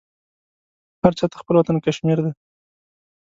[1.01, 2.31] هر چا ته خپل وطن کشمیر دی.